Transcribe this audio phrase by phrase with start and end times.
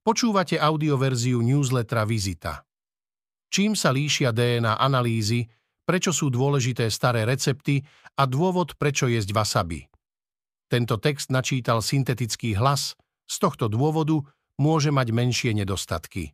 [0.00, 2.64] Počúvate audioverziu newslettera Vizita.
[3.52, 5.44] Čím sa líšia DNA analýzy,
[5.84, 7.84] prečo sú dôležité staré recepty
[8.16, 9.84] a dôvod, prečo jesť wasabi.
[10.72, 12.96] Tento text načítal syntetický hlas,
[13.28, 14.24] z tohto dôvodu
[14.56, 16.32] môže mať menšie nedostatky.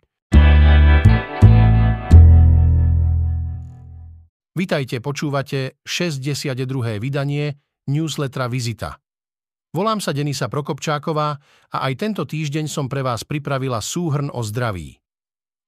[4.54, 7.02] Vitajte, počúvate 62.
[7.02, 7.58] vydanie
[7.90, 9.02] newslettera Vizita.
[9.76, 11.36] Volám sa Denisa Prokopčáková
[11.68, 14.96] a aj tento týždeň som pre vás pripravila súhrn o zdraví.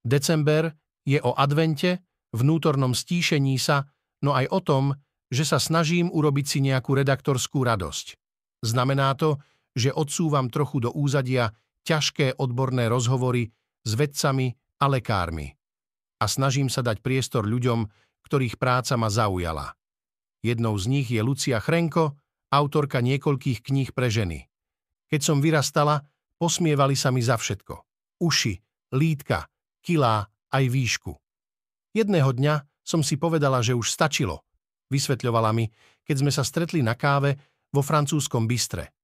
[0.00, 0.72] December
[1.04, 2.00] je o advente,
[2.32, 3.84] vnútornom stíšení sa,
[4.24, 4.84] no aj o tom,
[5.28, 8.16] že sa snažím urobiť si nejakú redaktorskú radosť.
[8.64, 9.44] Znamená to,
[9.76, 11.52] že odsúvam trochu do úzadia
[11.84, 13.52] ťažké odborné rozhovory
[13.84, 15.52] s vedcami a lekármi.
[16.16, 17.84] A snažím sa dať priestor ľuďom,
[18.24, 19.76] ktorých práca ma zaujala.
[20.40, 22.16] Jednou z nich je Lucia Chrenko,
[22.52, 24.48] autorka niekoľkých kníh pre ženy.
[25.08, 26.04] Keď som vyrastala,
[26.36, 27.74] posmievali sa mi za všetko.
[28.20, 28.54] Uši,
[28.96, 29.48] lítka,
[29.80, 31.12] kilá, aj výšku.
[31.96, 34.44] Jedného dňa som si povedala, že už stačilo.
[34.88, 35.68] Vysvetľovala mi,
[36.04, 37.36] keď sme sa stretli na káve
[37.68, 38.96] vo francúzskom bystre.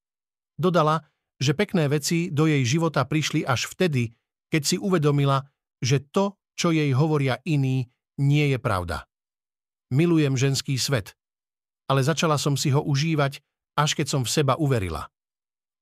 [0.57, 1.05] Dodala,
[1.37, 4.09] že pekné veci do jej života prišli až vtedy,
[4.49, 5.45] keď si uvedomila,
[5.83, 7.91] že to, čo jej hovoria iní,
[8.23, 9.05] nie je pravda.
[9.93, 11.19] Milujem ženský svet,
[11.91, 13.41] ale začala som si ho užívať,
[13.75, 15.11] až keď som v seba uverila.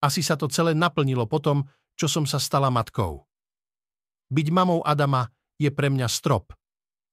[0.03, 1.63] Asi sa to celé naplnilo potom,
[1.95, 3.23] čo som sa stala matkou.
[4.33, 5.29] Byť mamou Adama
[5.61, 6.57] je pre mňa strop,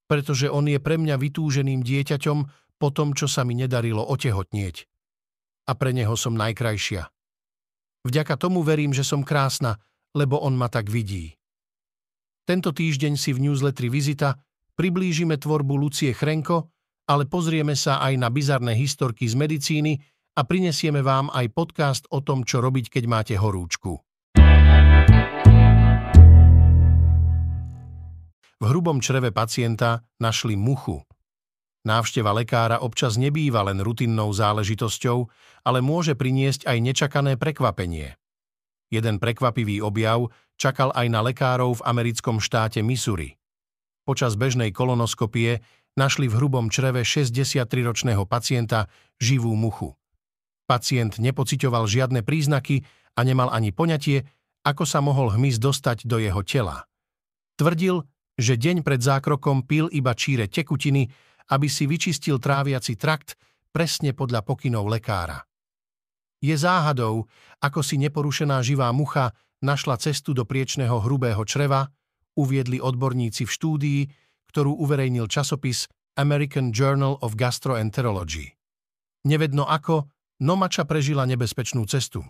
[0.09, 2.39] pretože on je pre mňa vytúženým dieťaťom
[2.79, 4.87] po tom, čo sa mi nedarilo otehotnieť.
[5.69, 7.11] A pre neho som najkrajšia.
[8.07, 9.77] Vďaka tomu verím, že som krásna,
[10.15, 11.35] lebo on ma tak vidí.
[12.47, 14.39] Tento týždeň si v newsletteri Vizita
[14.73, 16.71] priblížime tvorbu Lucie Chrenko,
[17.09, 19.97] ale pozrieme sa aj na bizarné historky z medicíny
[20.37, 23.97] a prinesieme vám aj podcast o tom, čo robiť, keď máte horúčku.
[28.59, 31.01] V hrubom čreve pacienta našli muchu.
[31.87, 35.17] Návšteva lekára občas nebýva len rutinnou záležitosťou,
[35.63, 38.19] ale môže priniesť aj nečakané prekvapenie.
[38.91, 40.27] Jeden prekvapivý objav
[40.59, 43.39] čakal aj na lekárov v americkom štáte Missouri.
[44.03, 45.63] Počas bežnej kolonoskopie
[45.99, 48.87] našli v hrubom čreve 63-ročného pacienta
[49.19, 49.99] živú muchu.
[50.63, 52.87] Pacient nepocitoval žiadne príznaky
[53.19, 54.23] a nemal ani poňatie,
[54.63, 56.87] ako sa mohol hmyz dostať do jeho tela.
[57.59, 58.07] Tvrdil,
[58.39, 61.11] že deň pred zákrokom pil iba číre tekutiny,
[61.51, 63.35] aby si vyčistil tráviaci trakt
[63.75, 65.43] presne podľa pokynov lekára.
[66.39, 67.27] Je záhadou,
[67.59, 71.91] ako si neporušená živá mucha našla cestu do priečného hrubého čreva,
[72.39, 74.01] uviedli odborníci v štúdii,
[74.49, 75.85] ktorú uverejnil časopis
[76.17, 78.57] American Journal of Gastroenterology.
[79.29, 82.23] Nevedno ako, Nomača prežila nebezpečnú cestu.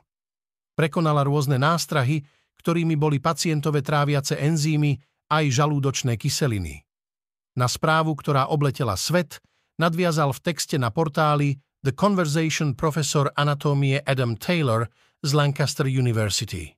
[0.73, 2.25] Prekonala rôzne nástrahy,
[2.57, 4.97] ktorými boli pacientové tráviace enzýmy
[5.29, 6.81] aj žalúdočné kyseliny.
[7.53, 9.37] Na správu, ktorá obletela svet,
[9.77, 14.89] nadviazal v texte na portáli The Conversation profesor anatómie Adam Taylor
[15.21, 16.75] z Lancaster University.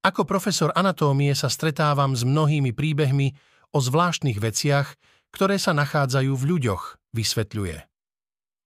[0.00, 3.36] Ako profesor anatómie sa stretávam s mnohými príbehmi
[3.70, 4.98] o zvláštnych veciach,
[5.30, 7.78] ktoré sa nachádzajú v ľuďoch, vysvetľuje.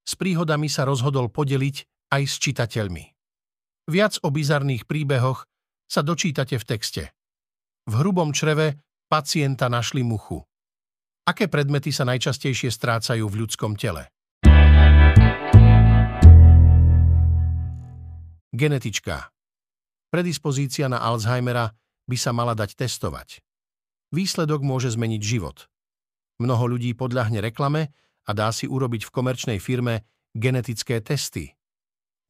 [0.04, 1.76] S príhodami sa rozhodol podeliť
[2.12, 3.04] aj s čitateľmi.
[3.88, 5.44] Viac o bizarných príbehoch
[5.84, 7.02] sa dočítate v texte.
[7.84, 8.80] V hrubom čreve
[9.12, 10.40] pacienta našli muchu.
[11.24, 14.08] Aké predmety sa najčastejšie strácajú v ľudskom tele?
[18.54, 19.32] Genetička.
[20.08, 21.74] Predispozícia na Alzheimera
[22.06, 23.42] by sa mala dať testovať.
[24.14, 25.66] Výsledok môže zmeniť život.
[26.38, 27.90] Mnoho ľudí podľahne reklame
[28.22, 31.50] a dá si urobiť v komerčnej firme genetické testy.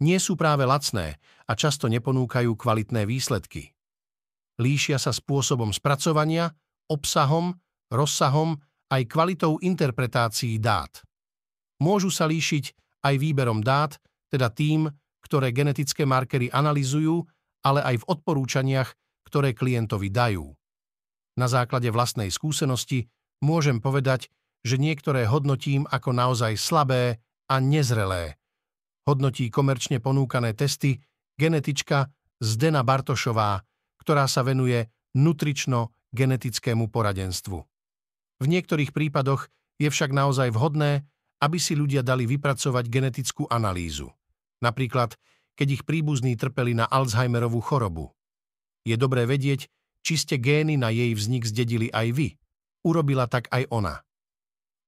[0.01, 3.77] Nie sú práve lacné a často neponúkajú kvalitné výsledky.
[4.57, 6.57] Líšia sa spôsobom spracovania,
[6.89, 7.53] obsahom,
[7.93, 8.57] rozsahom
[8.89, 11.05] aj kvalitou interpretácií dát.
[11.85, 12.73] Môžu sa líšiť
[13.05, 14.01] aj výberom dát,
[14.33, 14.89] teda tým,
[15.21, 17.29] ktoré genetické markery analizujú,
[17.61, 18.89] ale aj v odporúčaniach,
[19.29, 20.49] ktoré klientovi dajú.
[21.35, 23.11] Na základe vlastnej skúsenosti
[23.43, 24.31] môžem povedať,
[24.65, 27.21] že niektoré hodnotím ako naozaj slabé
[27.51, 28.41] a nezrelé.
[29.05, 31.05] Hodnotí komerčne ponúkané testy
[31.37, 32.09] genetička
[32.41, 33.61] Zdena Bartošová,
[34.01, 37.59] ktorá sa venuje nutrično-genetickému poradenstvu.
[38.41, 41.05] V niektorých prípadoch je však naozaj vhodné,
[41.43, 44.09] aby si ľudia dali vypracovať genetickú analýzu.
[44.65, 45.21] Napríklad,
[45.55, 48.11] keď ich príbuzní trpeli na Alzheimerovú chorobu.
[48.83, 49.69] Je dobré vedieť,
[50.05, 52.29] či ste gény na jej vznik zdedili aj vy.
[52.85, 54.05] Urobila tak aj ona.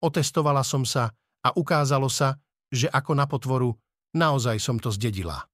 [0.05, 2.37] Otestovala som sa a ukázalo sa,
[2.69, 3.73] že ako na potvoru
[4.13, 5.49] naozaj som to zdedila.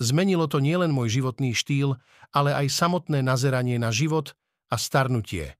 [0.00, 1.96] Zmenilo to nielen môj životný štýl,
[2.32, 4.36] ale aj samotné nazeranie na život
[4.68, 5.56] a starnutie,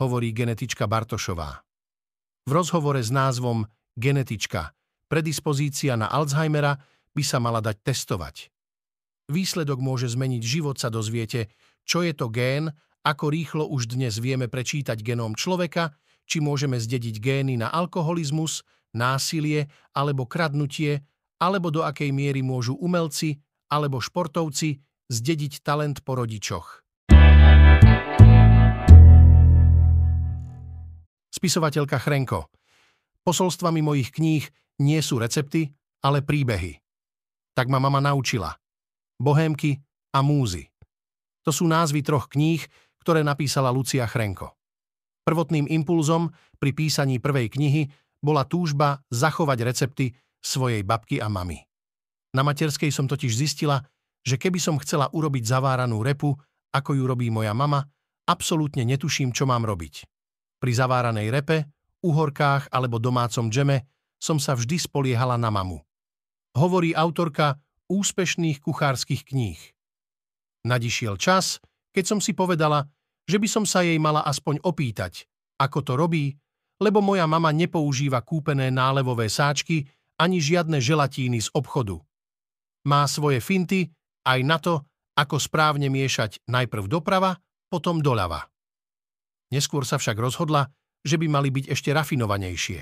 [0.00, 1.64] hovorí genetička Bartošová.
[2.48, 4.72] V rozhovore s názvom Genetička
[5.12, 6.80] predispozícia na Alzheimera
[7.12, 8.48] by sa mala dať testovať.
[9.28, 11.52] Výsledok môže zmeniť život, sa dozviete,
[11.86, 12.70] čo je to gén,
[13.02, 15.94] ako rýchlo už dnes vieme prečítať genóm človeka,
[16.26, 18.62] či môžeme zdediť gény na alkoholizmus,
[18.94, 21.02] násilie alebo kradnutie,
[21.42, 24.78] alebo do akej miery môžu umelci alebo športovci
[25.10, 26.86] zdediť talent po rodičoch.
[31.32, 32.46] Spisovateľka Chrenko
[33.26, 34.44] Posolstvami mojich kníh
[34.82, 35.70] nie sú recepty,
[36.02, 36.78] ale príbehy.
[37.54, 38.58] Tak ma mama naučila.
[39.18, 39.78] Bohémky
[40.10, 40.71] a múzy.
[41.42, 42.62] To sú názvy troch kníh,
[43.02, 44.54] ktoré napísala Lucia Chrenko.
[45.22, 47.90] Prvotným impulzom pri písaní prvej knihy
[48.22, 51.62] bola túžba zachovať recepty svojej babky a mamy.
[52.34, 53.82] Na materskej som totiž zistila,
[54.22, 56.34] že keby som chcela urobiť zaváranú repu,
[56.70, 57.82] ako ju robí moja mama,
[58.26, 60.06] absolútne netuším, čo mám robiť.
[60.62, 61.66] Pri zaváranej repe,
[62.06, 63.86] uhorkách alebo domácom džeme
[64.22, 65.82] som sa vždy spoliehala na mamu.
[66.54, 67.58] Hovorí autorka
[67.90, 69.58] úspešných kuchárskych kníh.
[70.62, 71.58] Nadišiel čas,
[71.90, 72.86] keď som si povedala,
[73.26, 75.26] že by som sa jej mala aspoň opýtať,
[75.58, 76.34] ako to robí,
[76.82, 79.86] lebo moja mama nepoužíva kúpené nálevové sáčky
[80.18, 81.98] ani žiadne želatíny z obchodu.
[82.86, 83.90] Má svoje finty
[84.26, 84.82] aj na to,
[85.14, 87.38] ako správne miešať najprv doprava,
[87.70, 88.50] potom doľava.
[89.54, 90.70] Neskôr sa však rozhodla,
[91.02, 92.80] že by mali byť ešte rafinovanejšie.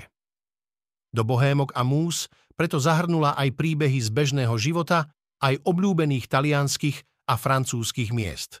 [1.11, 5.11] Do bohémok a mús preto zahrnula aj príbehy z bežného života,
[5.43, 8.59] aj obľúbených talianskych a francúzskych miest.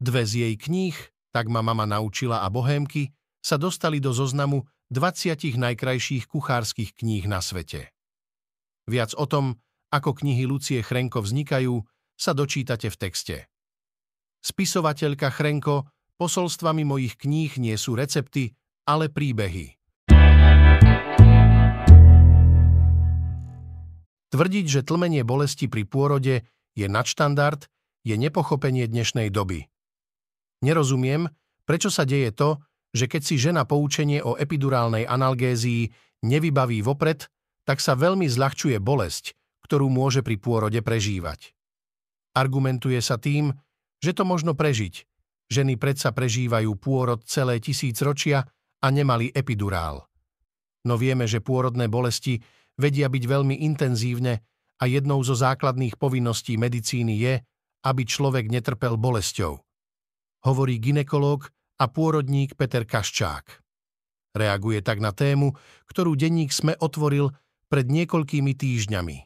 [0.00, 0.96] Dve z jej kníh,
[1.36, 3.12] tak ma mama naučila a bohémky,
[3.44, 7.92] sa dostali do zoznamu 20 najkrajších kuchárskych kníh na svete.
[8.88, 9.60] Viac o tom,
[9.92, 11.84] ako knihy Lucie Chrenko vznikajú,
[12.16, 13.36] sa dočítate v texte.
[14.40, 18.56] Spisovateľka Chrenko, posolstvami mojich kníh nie sú recepty,
[18.88, 19.76] ale príbehy.
[24.28, 27.66] Tvrdiť, že tlmenie bolesti pri pôrode je nadštandard,
[28.06, 29.66] je nepochopenie dnešnej doby.
[30.62, 31.26] Nerozumiem,
[31.66, 32.62] prečo sa deje to,
[32.94, 35.90] že keď si žena poučenie o epidurálnej analgézii
[36.22, 37.26] nevybaví vopred,
[37.66, 39.34] tak sa veľmi zľahčuje bolesť,
[39.66, 41.52] ktorú môže pri pôrode prežívať.
[42.32, 43.52] Argumentuje sa tým,
[43.98, 45.04] že to možno prežiť.
[45.50, 48.46] Ženy predsa prežívajú pôrod celé tisíc ročia
[48.78, 50.06] a nemali epidurál.
[50.86, 52.40] No vieme, že pôrodné bolesti
[52.78, 54.46] vedia byť veľmi intenzívne
[54.78, 57.34] a jednou zo základných povinností medicíny je,
[57.86, 59.58] aby človek netrpel bolesťou.
[60.46, 61.50] Hovorí ginekológ
[61.82, 63.62] a pôrodník Peter Kaščák.
[64.38, 65.54] Reaguje tak na tému,
[65.90, 67.34] ktorú denník sme otvoril
[67.66, 69.16] pred niekoľkými týždňami.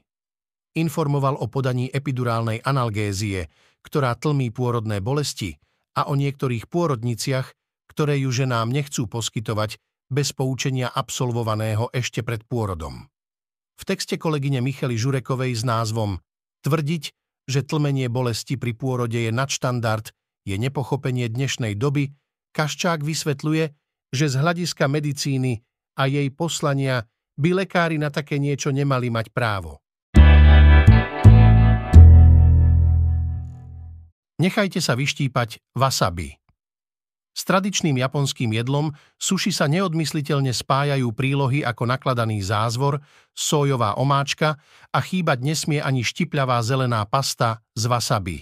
[0.73, 3.53] Informoval o podaní epidurálnej analgézie,
[3.85, 5.61] ktorá tlmí pôrodné bolesti
[5.93, 7.53] a o niektorých pôrodniciach,
[7.93, 9.77] ktoré ju ženám nechcú poskytovať
[10.09, 13.13] bez poučenia absolvovaného ešte pred pôrodom
[13.83, 16.23] v texte kolegyne Michely Žurekovej s názvom
[16.63, 17.11] Tvrdiť,
[17.51, 20.15] že tlmenie bolesti pri pôrode je nadštandard,
[20.47, 22.15] je nepochopenie dnešnej doby,
[22.55, 23.65] Kaščák vysvetľuje,
[24.15, 25.67] že z hľadiska medicíny
[25.99, 27.03] a jej poslania
[27.35, 29.83] by lekári na také niečo nemali mať právo.
[34.39, 36.42] Nechajte sa vyštípať wasabi.
[37.33, 43.01] S tradičným japonským jedlom suši sa neodmysliteľne spájajú prílohy ako nakladaný zázvor,
[43.33, 44.61] sojová omáčka
[44.93, 48.39] a chýbať nesmie ani štipľavá zelená pasta z wasabi.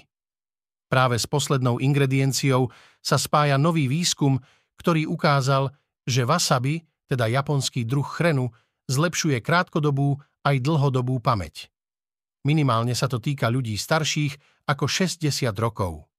[0.90, 2.66] Práve s poslednou ingredienciou
[2.98, 4.42] sa spája nový výskum,
[4.82, 5.70] ktorý ukázal,
[6.02, 8.50] že wasabi, teda japonský druh chrenu,
[8.90, 11.70] zlepšuje krátkodobú aj dlhodobú pamäť.
[12.42, 16.10] Minimálne sa to týka ľudí starších ako 60 rokov.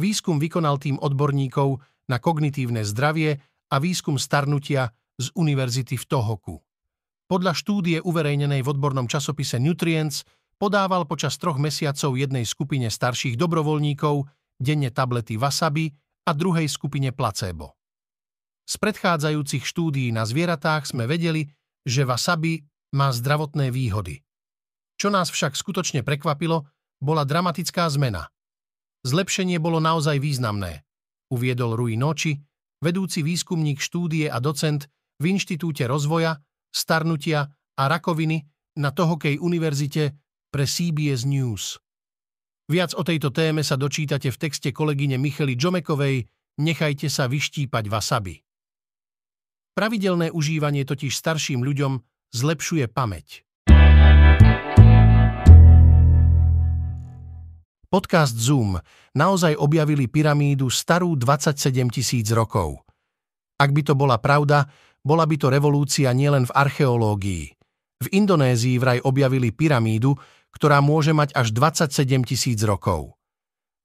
[0.00, 1.78] Výskum vykonal tým odborníkov
[2.10, 3.38] na kognitívne zdravie
[3.70, 6.58] a výskum starnutia z Univerzity v Tohoku.
[7.30, 10.26] Podľa štúdie uverejnenej v odbornom časopise Nutrients
[10.58, 14.26] podával počas troch mesiacov jednej skupine starších dobrovoľníkov
[14.58, 15.94] denne tablety wasabi
[16.26, 17.78] a druhej skupine placebo.
[18.66, 21.46] Z predchádzajúcich štúdií na zvieratách sme vedeli,
[21.86, 24.26] že wasabi má zdravotné výhody.
[24.98, 26.66] Čo nás však skutočne prekvapilo,
[27.00, 28.28] bola dramatická zmena.
[29.06, 30.84] Zlepšenie bolo naozaj významné
[31.30, 32.36] uviedol Rui Noči,
[32.82, 34.90] vedúci výskumník štúdie a docent
[35.22, 36.38] v Inštitúte rozvoja,
[36.70, 37.46] starnutia
[37.78, 38.42] a rakoviny
[38.78, 40.14] na Tohokej univerzite
[40.50, 41.78] pre CBS News.
[42.70, 46.22] Viac o tejto téme sa dočítate v texte kolegyne Michely Džomekovej
[46.60, 48.36] Nechajte sa vyštípať wasabi.
[49.72, 52.04] Pravidelné užívanie totiž starším ľuďom
[52.36, 53.48] zlepšuje pamäť.
[57.90, 58.78] Podcast Zoom
[59.18, 62.86] naozaj objavili pyramídu starú 27 tisíc rokov.
[63.58, 64.62] Ak by to bola pravda,
[65.02, 67.44] bola by to revolúcia nielen v archeológii.
[67.98, 70.14] V Indonézii vraj objavili pyramídu,
[70.54, 73.18] ktorá môže mať až 27 tisíc rokov.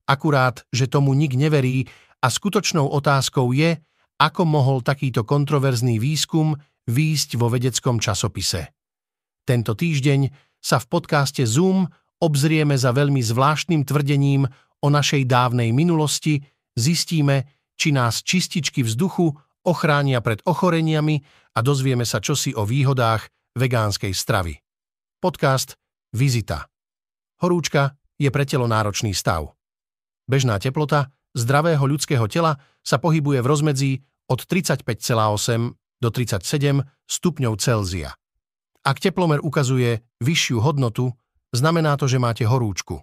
[0.06, 1.90] Akurát, že tomu nik neverí
[2.22, 3.82] a skutočnou otázkou je,
[4.22, 6.54] ako mohol takýto kontroverzný výskum
[6.86, 8.70] výjsť vo vedeckom časopise.
[9.50, 10.30] Tento týždeň
[10.62, 11.90] sa v podcaste Zoom
[12.22, 14.48] obzrieme za veľmi zvláštnym tvrdením
[14.84, 16.44] o našej dávnej minulosti,
[16.78, 21.20] zistíme, či nás čističky vzduchu ochránia pred ochoreniami
[21.56, 24.56] a dozvieme sa čosi o výhodách vegánskej stravy.
[25.20, 25.76] Podcast
[26.14, 26.70] Vizita.
[27.42, 29.52] Horúčka je pre telo náročný stav.
[30.30, 33.92] Bežná teplota zdravého ľudského tela sa pohybuje v rozmedzi
[34.32, 38.16] od 35,8 do 37 stupňov Celzia.
[38.86, 41.10] Ak teplomer ukazuje vyššiu hodnotu,
[41.56, 43.02] znamená to, že máte horúčku.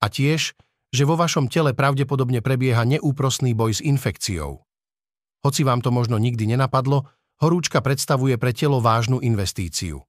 [0.00, 0.56] A tiež,
[0.90, 4.62] že vo vašom tele pravdepodobne prebieha neúprosný boj s infekciou.
[5.40, 7.06] Hoci vám to možno nikdy nenapadlo,
[7.40, 10.02] horúčka predstavuje pre telo vážnu investíciu.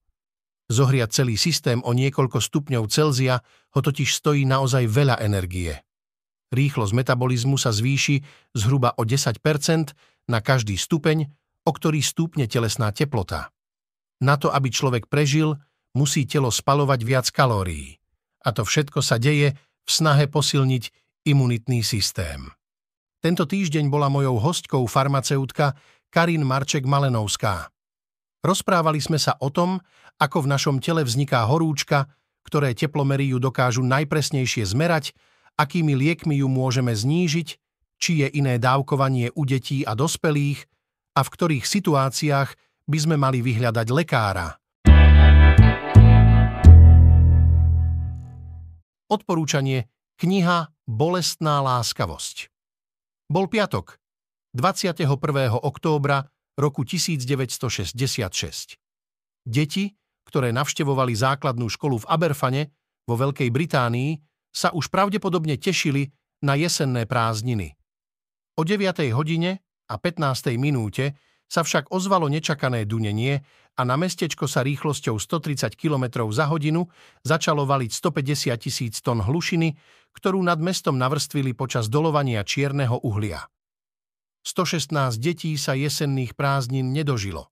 [0.72, 3.44] Zohriať celý systém o niekoľko stupňov Celzia
[3.76, 5.76] ho totiž stojí naozaj veľa energie.
[6.52, 8.24] Rýchlosť metabolizmu sa zvýši
[8.56, 9.40] zhruba o 10%
[10.28, 11.32] na každý stupeň,
[11.64, 13.52] o ktorý stúpne telesná teplota.
[14.20, 15.60] Na to, aby človek prežil,
[15.98, 18.00] musí telo spalovať viac kalórií.
[18.42, 20.84] A to všetko sa deje v snahe posilniť
[21.28, 22.50] imunitný systém.
[23.22, 25.78] Tento týždeň bola mojou hostkou farmaceutka
[26.10, 27.70] Karin Marček-Malenovská.
[28.42, 29.78] Rozprávali sme sa o tom,
[30.18, 32.10] ako v našom tele vzniká horúčka,
[32.42, 35.14] ktoré teplomery ju dokážu najpresnejšie zmerať,
[35.62, 37.48] akými liekmi ju môžeme znížiť,
[38.02, 40.66] či je iné dávkovanie u detí a dospelých
[41.14, 42.50] a v ktorých situáciách
[42.90, 44.61] by sme mali vyhľadať lekára.
[49.12, 52.48] Odporúčanie Kniha Bolestná láskavosť.
[53.28, 54.00] Bol piatok,
[54.56, 55.04] 21.
[55.52, 58.80] októbra roku 1966.
[59.44, 59.92] Deti,
[60.24, 62.72] ktoré navštevovali základnú školu v Aberfane
[63.04, 64.16] vo Veľkej Británii,
[64.48, 66.08] sa už pravdepodobne tešili
[66.48, 67.76] na jesenné prázdniny.
[68.56, 69.12] O 9.
[69.12, 69.60] hodine
[69.92, 70.56] a 15.
[70.56, 71.20] minúte
[71.52, 73.44] sa však ozvalo nečakané dunenie
[73.76, 76.88] a na mestečko sa rýchlosťou 130 km za hodinu
[77.28, 79.76] začalo valiť 150 tisíc tón hlušiny,
[80.16, 83.52] ktorú nad mestom navrstvili počas dolovania čierneho uhlia.
[84.48, 87.52] 116 detí sa jesenných prázdnin nedožilo.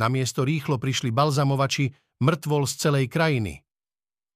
[0.00, 1.92] Namiesto rýchlo prišli balzamovači
[2.24, 3.60] mŕtvol z celej krajiny.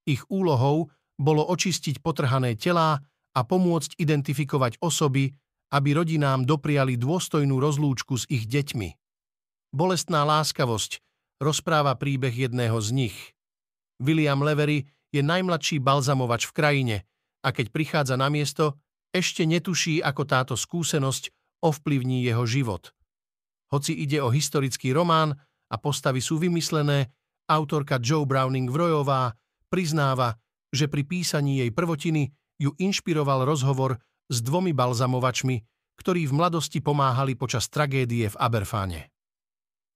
[0.04, 3.00] Ich úlohou bolo očistiť potrhané telá
[3.34, 5.32] a pomôcť identifikovať osoby,
[5.74, 8.94] aby rodinám dopriali dôstojnú rozlúčku s ich deťmi.
[9.74, 11.02] Bolestná láskavosť
[11.42, 13.16] rozpráva príbeh jedného z nich.
[13.98, 16.96] William Levery je najmladší balzamovač v krajine
[17.42, 18.78] a keď prichádza na miesto,
[19.10, 21.30] ešte netuší, ako táto skúsenosť
[21.62, 22.94] ovplyvní jeho život.
[23.70, 25.34] Hoci ide o historický román
[25.70, 27.10] a postavy sú vymyslené,
[27.50, 29.34] autorka Joe Browning Vrojová
[29.70, 30.38] priznáva,
[30.70, 32.30] že pri písaní jej prvotiny
[32.62, 35.56] ju inšpiroval rozhovor s dvomi balzamovačmi,
[36.00, 39.14] ktorí v mladosti pomáhali počas tragédie v Aberfáne.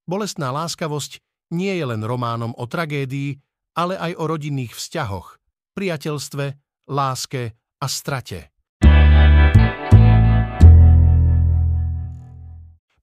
[0.09, 1.21] Bolestná láskavosť
[1.53, 3.37] nie je len románom o tragédii,
[3.77, 5.39] ale aj o rodinných vzťahoch,
[5.77, 6.45] priateľstve,
[6.89, 8.51] láske a strate.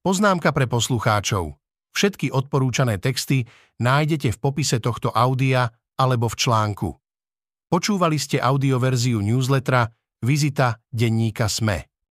[0.06, 1.58] Poznámka pre poslucháčov.
[1.90, 3.42] Všetky odporúčané texty
[3.82, 6.90] nájdete v popise tohto audia alebo v článku.
[7.66, 9.90] Počúvali ste audioverziu newslettera
[10.22, 11.95] Vizita denníka SME.